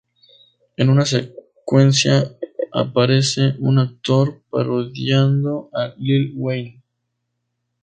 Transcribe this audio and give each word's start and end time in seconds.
En 0.77 0.89
una 0.89 1.05
secuencia 1.05 2.35
aparece 2.73 3.53
un 3.59 3.77
actor 3.77 4.41
parodiando 4.49 5.69
a 5.73 5.89
Lil 5.95 6.33
Wayne. 6.37 6.81